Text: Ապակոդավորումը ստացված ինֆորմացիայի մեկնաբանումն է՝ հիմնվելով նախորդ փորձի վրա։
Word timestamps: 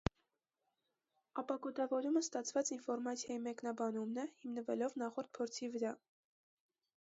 Ապակոդավորումը 1.41 2.23
ստացված 2.25 2.71
ինֆորմացիայի 2.77 3.43
մեկնաբանումն 3.49 4.19
է՝ 4.25 4.27
հիմնվելով 4.47 4.97
նախորդ 5.05 5.31
փորձի 5.39 5.71
վրա։ 5.77 5.95